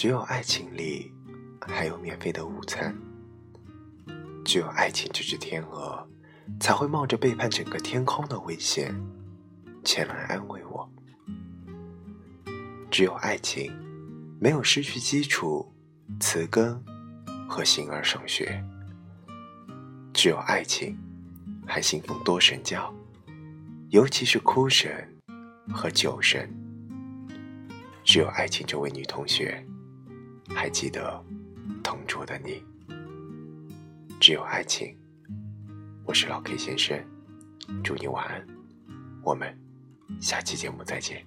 [0.00, 1.12] 只有爱情里
[1.60, 2.96] 还有免费的午餐，
[4.44, 6.08] 只有爱情这只天鹅
[6.60, 8.94] 才会冒着背叛整个天空的危险
[9.82, 10.88] 前来安慰我。
[12.92, 13.72] 只有爱情
[14.40, 15.68] 没有失去基础、
[16.20, 16.80] 词根
[17.48, 18.64] 和形而上学，
[20.14, 20.96] 只有爱情
[21.66, 22.94] 还信奉多神教，
[23.88, 25.12] 尤其是哭神
[25.74, 26.48] 和酒神。
[28.04, 29.66] 只有爱情这位女同学
[30.54, 31.24] 还记得
[31.82, 32.62] 同桌的你。
[34.20, 34.96] 只有爱情，
[36.04, 36.98] 我是老 K 先生，
[37.84, 38.46] 祝你晚安，
[39.22, 39.56] 我们
[40.20, 41.24] 下期节目再见。